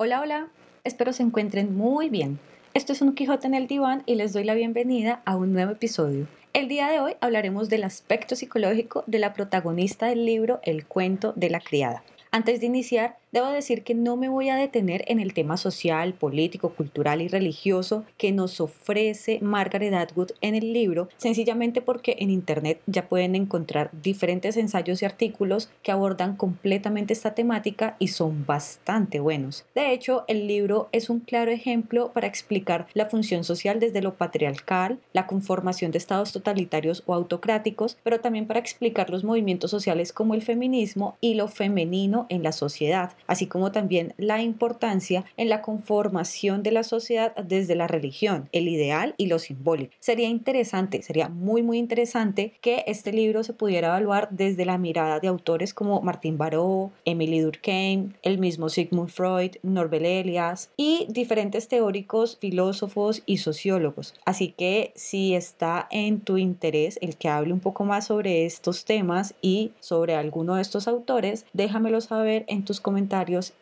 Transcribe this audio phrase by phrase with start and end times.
[0.00, 0.46] Hola, hola,
[0.84, 2.38] espero se encuentren muy bien.
[2.72, 5.72] Esto es un Quijote en el diván y les doy la bienvenida a un nuevo
[5.72, 6.28] episodio.
[6.52, 11.32] El día de hoy hablaremos del aspecto psicológico de la protagonista del libro El cuento
[11.34, 12.04] de la criada.
[12.30, 16.14] Antes de iniciar, Debo decir que no me voy a detener en el tema social,
[16.14, 22.30] político, cultural y religioso que nos ofrece Margaret Atwood en el libro, sencillamente porque en
[22.30, 28.46] Internet ya pueden encontrar diferentes ensayos y artículos que abordan completamente esta temática y son
[28.46, 29.66] bastante buenos.
[29.74, 34.14] De hecho, el libro es un claro ejemplo para explicar la función social desde lo
[34.14, 40.14] patriarcal, la conformación de estados totalitarios o autocráticos, pero también para explicar los movimientos sociales
[40.14, 45.48] como el feminismo y lo femenino en la sociedad así como también la importancia en
[45.48, 49.92] la conformación de la sociedad desde la religión, el ideal y lo simbólico.
[50.00, 55.20] Sería interesante, sería muy muy interesante que este libro se pudiera evaluar desde la mirada
[55.20, 61.68] de autores como Martín Baró, Emily Durkheim, el mismo Sigmund Freud, Norbert Elias y diferentes
[61.68, 64.14] teóricos, filósofos y sociólogos.
[64.24, 68.84] Así que si está en tu interés el que hable un poco más sobre estos
[68.84, 73.07] temas y sobre alguno de estos autores, déjamelo saber en tus comentarios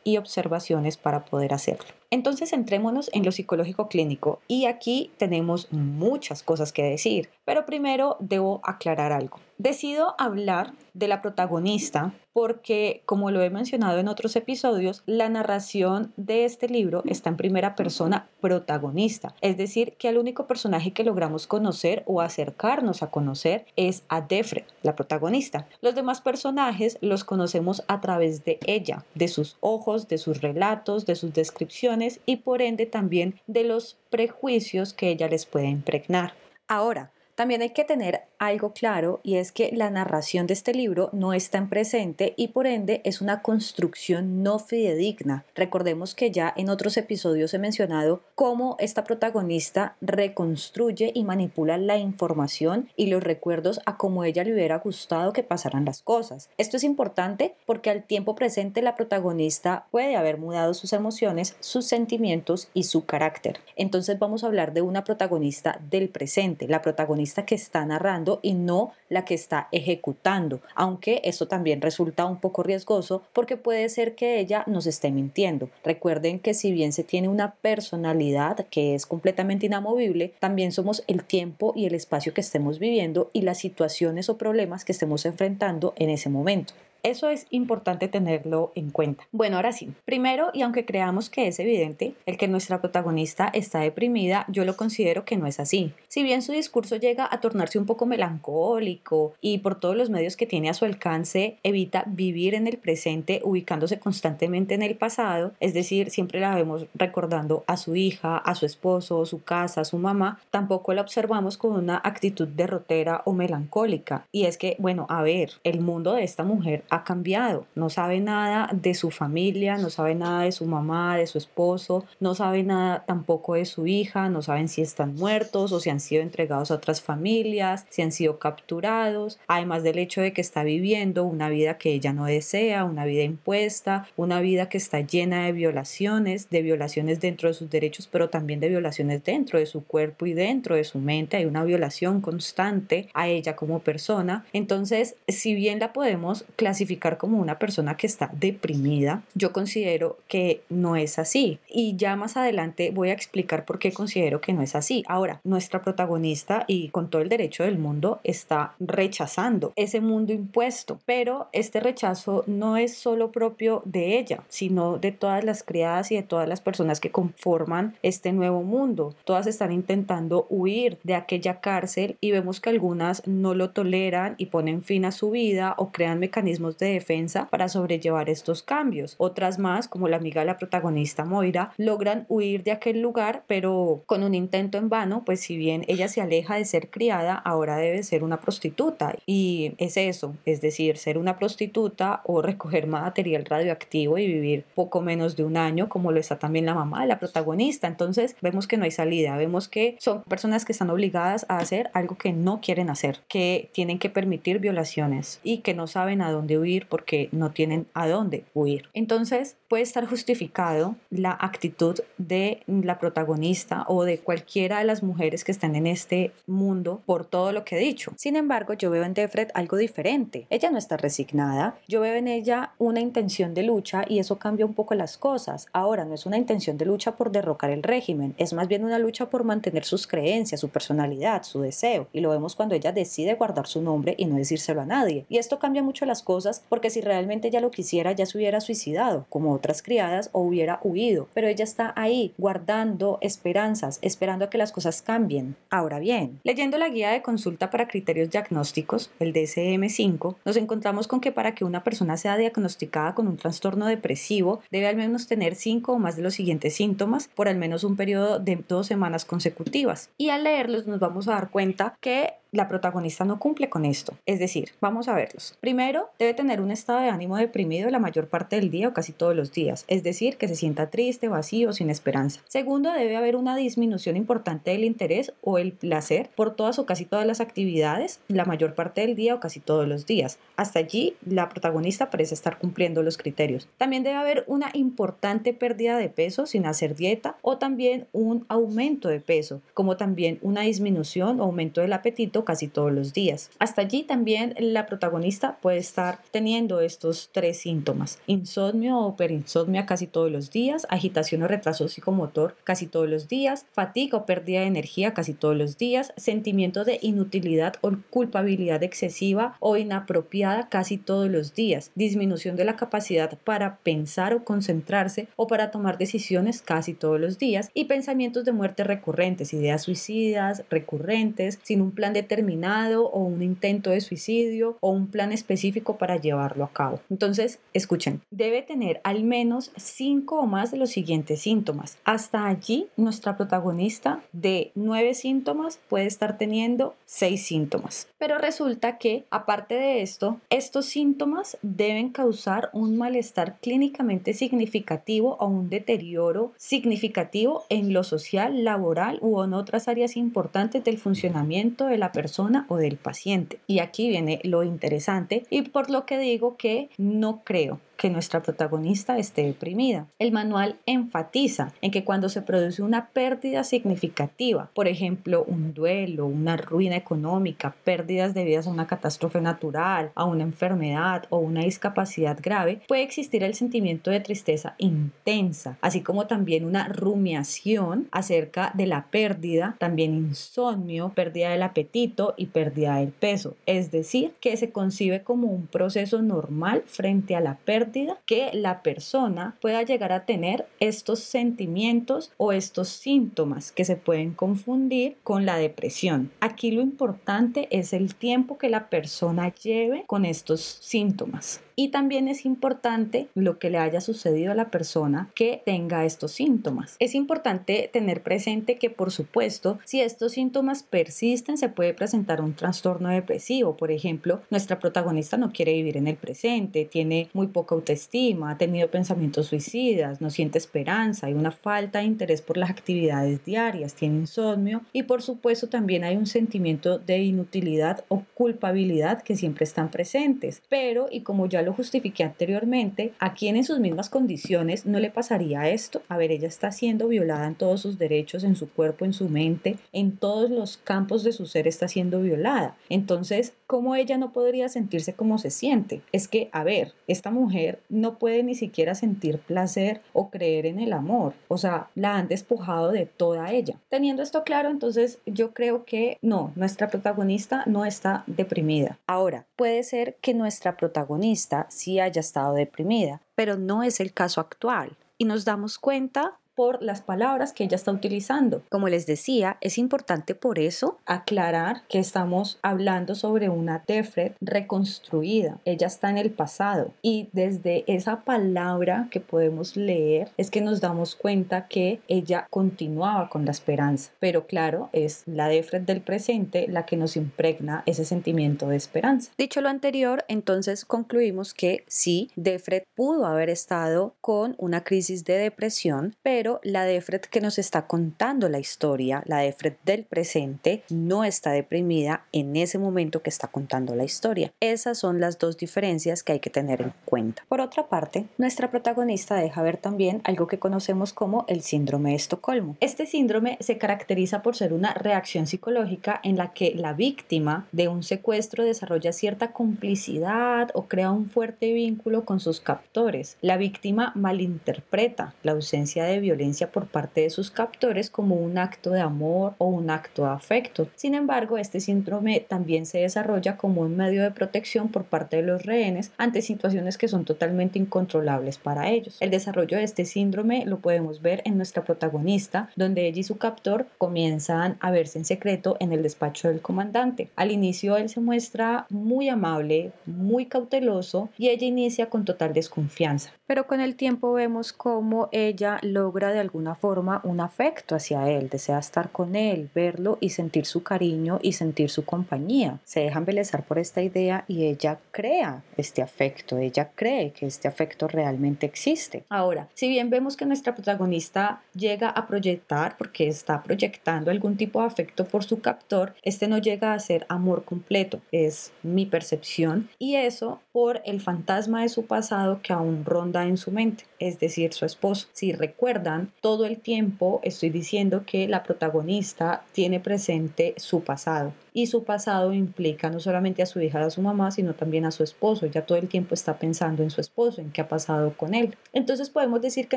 [0.05, 1.87] y observaciones para poder hacerlo.
[2.11, 8.17] Entonces entrémonos en lo psicológico clínico y aquí tenemos muchas cosas que decir, pero primero
[8.21, 9.39] debo aclarar algo.
[9.59, 16.12] Decido hablar de la protagonista porque, como lo he mencionado en otros episodios, la narración
[16.19, 21.05] de este libro está en primera persona protagonista, es decir, que el único personaje que
[21.05, 25.67] logramos conocer o acercarnos a conocer es a Defre, la protagonista.
[25.81, 31.07] Los demás personajes los conocemos a través de ella, de sus ojos, de sus relatos,
[31.07, 31.96] de sus descripciones
[32.27, 36.35] y por ende también de los prejuicios que ella les puede impregnar.
[36.69, 41.11] Ahora, también hay que tener algo claro y es que la narración de este libro
[41.12, 45.45] no está en presente y por ende es una construcción no fidedigna.
[45.55, 51.98] Recordemos que ya en otros episodios he mencionado cómo esta protagonista reconstruye y manipula la
[51.98, 56.49] información y los recuerdos a como ella le hubiera gustado que pasaran las cosas.
[56.56, 61.84] Esto es importante porque al tiempo presente la protagonista puede haber mudado sus emociones, sus
[61.84, 63.61] sentimientos y su carácter.
[63.77, 68.54] Entonces vamos a hablar de una protagonista del presente, la protagonista que está narrando y
[68.54, 74.14] no la que está ejecutando, aunque eso también resulta un poco riesgoso porque puede ser
[74.14, 75.69] que ella nos esté mintiendo.
[75.84, 81.25] Recuerden que si bien se tiene una personalidad que es completamente inamovible, también somos el
[81.25, 85.93] tiempo y el espacio que estemos viviendo y las situaciones o problemas que estemos enfrentando
[85.97, 86.75] en ese momento.
[87.06, 89.28] Eso es importante tenerlo en cuenta.
[89.31, 89.93] Bueno, ahora sí.
[90.05, 94.77] Primero, y aunque creamos que es evidente, el que nuestra protagonista está deprimida, yo lo
[94.77, 95.93] considero que no es así.
[96.09, 100.34] Si bien su discurso llega a tornarse un poco melancólico y por todos los medios
[100.34, 105.53] que tiene a su alcance evita vivir en el presente ubicándose constantemente en el pasado,
[105.61, 109.99] es decir, siempre la vemos recordando a su hija, a su esposo, su casa, su
[109.99, 114.27] mamá, tampoco la observamos con una actitud derrotera o melancólica.
[114.33, 118.69] Y es que, bueno, a ver, el mundo de esta mujer cambiado, no sabe nada
[118.73, 123.05] de su familia, no sabe nada de su mamá, de su esposo, no sabe nada
[123.07, 126.75] tampoco de su hija, no saben si están muertos o si han sido entregados a
[126.75, 131.79] otras familias, si han sido capturados, además del hecho de que está viviendo una vida
[131.79, 136.62] que ella no desea, una vida impuesta, una vida que está llena de violaciones, de
[136.62, 140.77] violaciones dentro de sus derechos, pero también de violaciones dentro de su cuerpo y dentro
[140.77, 144.45] de su mente, hay una violación constante a ella como persona.
[144.53, 146.75] Entonces, si bien la podemos clasificar
[147.19, 151.59] como una persona que está deprimida, yo considero que no es así.
[151.69, 155.04] Y ya más adelante voy a explicar por qué considero que no es así.
[155.09, 160.98] Ahora, nuestra protagonista y con todo el derecho del mundo está rechazando ese mundo impuesto,
[161.06, 166.16] pero este rechazo no es solo propio de ella, sino de todas las criadas y
[166.16, 169.14] de todas las personas que conforman este nuevo mundo.
[169.25, 174.47] Todas están intentando huir de aquella cárcel y vemos que algunas no lo toleran y
[174.47, 179.15] ponen fin a su vida o crean mecanismos de defensa para sobrellevar estos cambios.
[179.19, 184.02] Otras más, como la amiga de la protagonista Moira, logran huir de aquel lugar, pero
[184.06, 187.76] con un intento en vano, pues si bien ella se aleja de ser criada, ahora
[187.76, 189.14] debe ser una prostituta.
[189.26, 195.00] Y es eso, es decir, ser una prostituta o recoger material radioactivo y vivir poco
[195.00, 197.87] menos de un año, como lo está también la mamá de la protagonista.
[197.87, 201.91] Entonces vemos que no hay salida, vemos que son personas que están obligadas a hacer
[201.93, 206.31] algo que no quieren hacer, que tienen que permitir violaciones y que no saben a
[206.31, 208.88] dónde huir porque no tienen a dónde huir.
[208.93, 215.45] Entonces, puede estar justificado la actitud de la protagonista o de cualquiera de las mujeres
[215.45, 218.13] que están en este mundo por todo lo que he dicho.
[218.17, 220.47] Sin embargo, yo veo en Defred algo diferente.
[220.51, 224.67] Ella no está resignada, yo veo en ella una intención de lucha y eso cambia
[224.67, 225.67] un poco las cosas.
[225.73, 228.99] Ahora no es una intención de lucha por derrocar el régimen, es más bien una
[228.99, 232.09] lucha por mantener sus creencias, su personalidad, su deseo.
[232.13, 235.27] Y lo vemos cuando ella decide guardar su nombre y no decírselo a nadie.
[235.29, 238.61] Y esto cambia mucho las cosas porque si realmente ella lo quisiera ya se hubiera
[238.61, 241.29] suicidado, como otras criadas, o hubiera huido.
[241.35, 245.56] Pero ella está ahí guardando esperanzas, esperando a que las cosas cambien.
[245.70, 251.20] Ahora bien, leyendo la guía de consulta para criterios diagnósticos, el DSM-5, nos encontramos con
[251.20, 255.55] que para que una persona sea diagnosticada con un trastorno depresivo, debe al menos tener
[255.55, 259.25] cinco o más de los siguientes síntomas por al menos un periodo de dos semanas
[259.25, 260.11] consecutivas.
[260.19, 264.14] Y al leerlos nos vamos a dar cuenta que la protagonista no cumple con esto.
[264.26, 265.56] Es decir, vamos a verlos.
[265.60, 269.12] Primero, debe tener un estado de ánimo deprimido la mayor parte del día o casi
[269.12, 272.40] todos los días, es decir, que se sienta triste, vacío, sin esperanza.
[272.46, 277.04] Segundo, debe haber una disminución importante del interés o el placer por todas o casi
[277.04, 280.38] todas las actividades la mayor parte del día o casi todos los días.
[280.56, 283.69] Hasta allí, la protagonista parece estar cumpliendo los criterios.
[283.76, 289.08] También debe haber una importante pérdida de peso sin hacer dieta o también un aumento
[289.08, 293.50] de peso, como también una disminución o aumento del apetito casi todos los días.
[293.59, 298.19] Hasta allí también la protagonista puede estar teniendo estos tres síntomas.
[298.27, 303.67] Insomnio o perinsomnia casi todos los días, agitación o retraso psicomotor casi todos los días,
[303.73, 309.56] fatiga o pérdida de energía casi todos los días, sentimiento de inutilidad o culpabilidad excesiva
[309.61, 315.47] o inapropiada casi todos los días, disminución de la capacidad para pensar o concentrarse o
[315.47, 321.59] para tomar decisiones casi todos los días y pensamientos de muerte recurrentes, ideas suicidas recurrentes,
[321.62, 326.17] sin un plan de terminado o un intento de suicidio o un plan específico para
[326.17, 327.00] llevarlo a cabo.
[327.11, 331.99] Entonces, escuchen, debe tener al menos cinco o más de los siguientes síntomas.
[332.05, 338.08] Hasta allí, nuestra protagonista de nueve síntomas puede estar teniendo seis síntomas.
[338.19, 345.46] Pero resulta que, aparte de esto, estos síntomas deben causar un malestar clínicamente significativo o
[345.46, 351.99] un deterioro significativo en lo social, laboral u en otras áreas importantes del funcionamiento de
[351.99, 353.59] la persona o del paciente.
[353.67, 358.43] Y aquí viene lo interesante y por lo que digo que no creo que nuestra
[358.43, 360.06] protagonista esté deprimida.
[360.19, 366.26] El manual enfatiza en que cuando se produce una pérdida significativa, por ejemplo, un duelo,
[366.26, 372.38] una ruina económica, pérdidas debidas a una catástrofe natural, a una enfermedad o una discapacidad
[372.43, 378.87] grave, puede existir el sentimiento de tristeza intensa, así como también una rumiación acerca de
[378.87, 383.56] la pérdida, también insomnio, pérdida del apetito y pérdida del peso.
[383.66, 387.86] Es decir, que se concibe como un proceso normal frente a la pérdida
[388.27, 394.33] que la persona pueda llegar a tener estos sentimientos o estos síntomas que se pueden
[394.33, 396.31] confundir con la depresión.
[396.41, 401.61] Aquí lo importante es el tiempo que la persona lleve con estos síntomas.
[401.78, 406.32] Y también es importante lo que le haya sucedido a la persona que tenga estos
[406.32, 406.96] síntomas.
[407.00, 412.55] Es importante tener presente que, por supuesto, si estos síntomas persisten, se puede presentar un
[412.55, 413.76] trastorno depresivo.
[413.76, 418.58] Por ejemplo, nuestra protagonista no quiere vivir en el presente, tiene muy poca autoestima, ha
[418.58, 423.94] tenido pensamientos suicidas, no siente esperanza, hay una falta de interés por las actividades diarias,
[423.94, 429.64] tiene insomnio y, por supuesto, también hay un sentimiento de inutilidad o culpabilidad que siempre
[429.64, 430.62] están presentes.
[430.70, 435.11] Pero, y como ya lo justifiqué anteriormente, a quien en sus mismas condiciones no le
[435.11, 436.01] pasaría esto.
[436.09, 439.29] A ver, ella está siendo violada en todos sus derechos, en su cuerpo, en su
[439.29, 442.77] mente, en todos los campos de su ser está siendo violada.
[442.89, 446.03] Entonces, ¿cómo ella no podría sentirse como se siente?
[446.13, 450.81] Es que, a ver, esta mujer no puede ni siquiera sentir placer o creer en
[450.81, 451.35] el amor.
[451.49, 453.77] O sea, la han despojado de toda ella.
[453.89, 458.99] Teniendo esto claro, entonces yo creo que no, nuestra protagonista no está deprimida.
[459.06, 464.41] Ahora, puede ser que nuestra protagonista si haya estado deprimida, pero no es el caso
[464.41, 464.96] actual.
[465.19, 468.63] Y nos damos cuenta por las palabras que ella está utilizando.
[468.70, 475.58] Como les decía, es importante por eso aclarar que estamos hablando sobre una Defred reconstruida.
[475.65, 480.81] Ella está en el pasado y desde esa palabra que podemos leer es que nos
[480.81, 484.10] damos cuenta que ella continuaba con la esperanza.
[484.19, 489.31] Pero claro, es la Defred del presente la que nos impregna ese sentimiento de esperanza.
[489.36, 495.34] Dicho lo anterior, entonces concluimos que sí, Defred pudo haber estado con una crisis de
[495.34, 500.84] depresión, pero pero la Defred que nos está contando la historia, la Defred del presente,
[500.91, 504.53] no está deprimida en ese momento que está contando la historia.
[504.60, 507.43] Esas son las dos diferencias que hay que tener en cuenta.
[507.48, 512.16] Por otra parte, nuestra protagonista deja ver también algo que conocemos como el síndrome de
[512.16, 512.76] Estocolmo.
[512.79, 517.88] Este síndrome se caracteriza por ser una reacción psicológica en la que la víctima de
[517.88, 523.37] un secuestro desarrolla cierta complicidad o crea un fuerte vínculo con sus captores.
[523.40, 526.36] La víctima malinterpreta la ausencia de violencia
[526.70, 530.88] por parte de sus captores como un acto de amor o un acto de afecto.
[530.94, 535.42] Sin embargo, este síndrome también se desarrolla como un medio de protección por parte de
[535.42, 539.16] los rehenes ante situaciones que son totalmente incontrolables para ellos.
[539.20, 543.38] El desarrollo de este síndrome lo podemos ver en nuestra protagonista, donde ella y su
[543.38, 547.28] captor comienzan a verse en secreto en el despacho del comandante.
[547.37, 553.33] Al inicio él se muestra muy amable, muy cauteloso y ella inicia con total desconfianza.
[553.46, 558.49] Pero con el tiempo vemos cómo ella logra de alguna forma un afecto hacia él,
[558.49, 562.79] desea estar con él, verlo y sentir su cariño y sentir su compañía.
[562.85, 567.68] Se deja embelezar por esta idea y ella crea este afecto, ella cree que este
[567.68, 569.25] afecto realmente existe.
[569.29, 574.81] Ahora, si bien vemos que nuestra protagonista llega a proyectar, porque está proyectando algún tipo
[574.81, 579.88] de afecto por su captor, este no llega a ser amor completo, es mi percepción,
[579.99, 584.38] y eso por el fantasma de su pasado que aún ronda en su mente, es
[584.38, 585.27] decir, su esposo.
[585.33, 591.87] Si recuerdan, todo el tiempo estoy diciendo que la protagonista tiene presente su pasado y
[591.87, 595.23] su pasado implica no solamente a su hija, a su mamá, sino también a su
[595.23, 595.64] esposo.
[595.64, 598.77] Ya todo el tiempo está pensando en su esposo, en qué ha pasado con él.
[598.92, 599.97] Entonces podemos decir que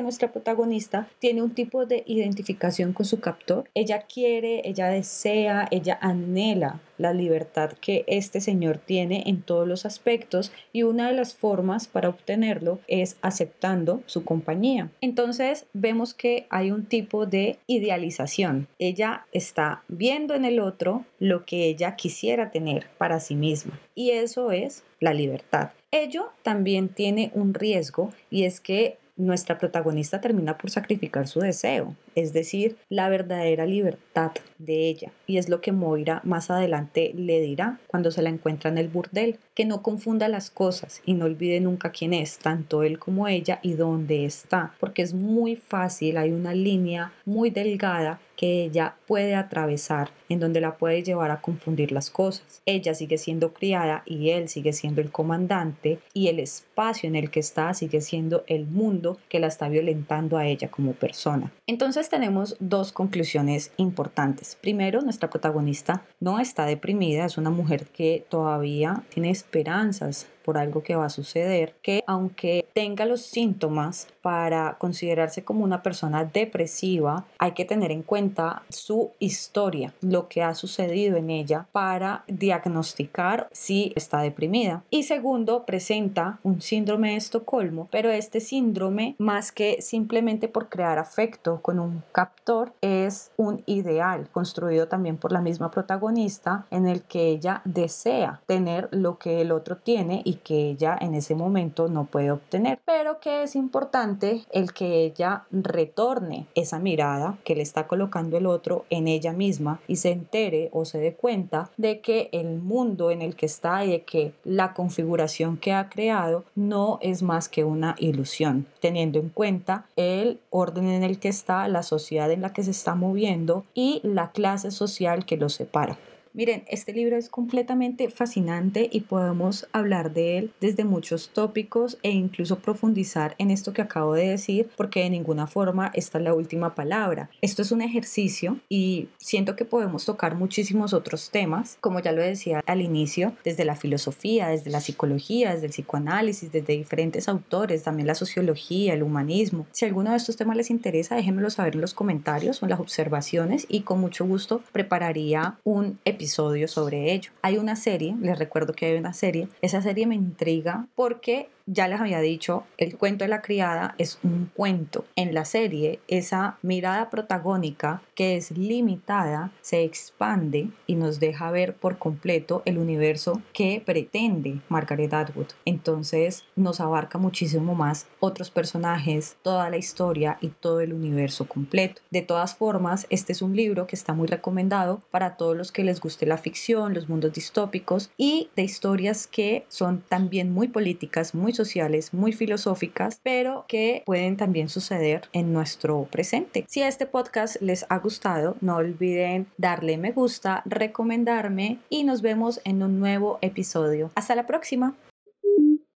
[0.00, 3.64] nuestra protagonista tiene un tipo de identificación con su captor.
[3.74, 9.86] Ella quiere, ella desea, ella anhela la libertad que este señor tiene en todos los
[9.86, 14.90] aspectos y una de las formas para obtenerlo es aceptando su compañía.
[15.00, 18.68] Entonces vemos que hay un tipo de idealización.
[18.78, 24.10] Ella está viendo en el otro lo que ella quisiera tener para sí misma y
[24.10, 25.70] eso es la libertad.
[25.90, 31.94] Ello también tiene un riesgo y es que nuestra protagonista termina por sacrificar su deseo,
[32.14, 35.12] es decir, la verdadera libertad de ella.
[35.26, 38.88] Y es lo que Moira más adelante le dirá cuando se la encuentra en el
[38.88, 43.28] burdel, que no confunda las cosas y no olvide nunca quién es, tanto él como
[43.28, 48.96] ella y dónde está, porque es muy fácil, hay una línea muy delgada que ella
[49.06, 52.62] puede atravesar, en donde la puede llevar a confundir las cosas.
[52.64, 57.30] Ella sigue siendo criada y él sigue siendo el comandante y el espacio en el
[57.30, 61.52] que está sigue siendo el mundo que la está violentando a ella como persona.
[61.66, 64.56] Entonces tenemos dos conclusiones importantes.
[64.60, 70.82] Primero, nuestra protagonista no está deprimida, es una mujer que todavía tiene esperanzas por algo
[70.82, 77.24] que va a suceder, que aunque tenga los síntomas para considerarse como una persona depresiva,
[77.38, 83.48] hay que tener en cuenta su historia, lo que ha sucedido en ella para diagnosticar
[83.52, 84.82] si está deprimida.
[84.90, 90.98] Y segundo, presenta un síndrome de Estocolmo, pero este síndrome, más que simplemente por crear
[90.98, 97.02] afecto con un captor, es un ideal construido también por la misma protagonista en el
[97.02, 101.88] que ella desea tener lo que el otro tiene y que ella en ese momento
[101.88, 107.62] no puede obtener, pero que es importante el que ella retorne esa mirada que le
[107.62, 111.98] está colocando el otro en ella misma y se entere o se dé cuenta de
[111.98, 116.44] que el mundo en el que está y de que la configuración que ha creado
[116.54, 121.66] no es más que una ilusión, teniendo en cuenta el orden en el que está,
[121.66, 125.98] la sociedad en la que se está moviendo y la clase social que lo separa.
[126.32, 132.10] Miren, este libro es completamente fascinante y podemos hablar de él desde muchos tópicos e
[132.12, 136.32] incluso profundizar en esto que acabo de decir porque de ninguna forma esta es la
[136.32, 137.30] última palabra.
[137.42, 142.22] Esto es un ejercicio y siento que podemos tocar muchísimos otros temas, como ya lo
[142.22, 147.82] decía al inicio, desde la filosofía, desde la psicología, desde el psicoanálisis, desde diferentes autores,
[147.82, 149.66] también la sociología, el humanismo.
[149.72, 152.80] Si alguno de estos temas les interesa, déjenmelo saber en los comentarios o en las
[152.80, 157.30] observaciones y con mucho gusto prepararía un episodio episodio sobre ello.
[157.40, 161.86] Hay una serie, les recuerdo que hay una serie, esa serie me intriga porque ya
[161.86, 165.04] les había dicho, el cuento de la criada es un cuento.
[165.14, 171.76] En la serie, esa mirada protagónica que es limitada se expande y nos deja ver
[171.76, 175.46] por completo el universo que pretende Margaret Atwood.
[175.64, 182.02] Entonces nos abarca muchísimo más otros personajes, toda la historia y todo el universo completo.
[182.10, 185.84] De todas formas, este es un libro que está muy recomendado para todos los que
[185.84, 190.66] les gusta guste la ficción, los mundos distópicos y de historias que son también muy
[190.66, 196.64] políticas, muy sociales, muy filosóficas, pero que pueden también suceder en nuestro presente.
[196.66, 202.60] Si este podcast les ha gustado, no olviden darle me gusta, recomendarme y nos vemos
[202.64, 204.10] en un nuevo episodio.
[204.16, 204.96] Hasta la próxima.